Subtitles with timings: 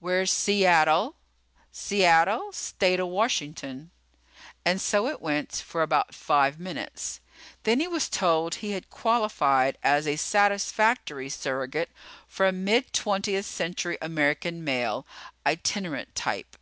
[0.00, 1.14] "Where's Seattle?"
[1.70, 2.52] "Seattle?
[2.52, 3.90] State o' Washington."
[4.66, 7.20] And so it went for about five minutes.
[7.62, 11.88] Then he was told he had qualified as a satisfactory surrogate
[12.28, 15.06] for a mid twentieth century American male,
[15.46, 16.58] itinerant type.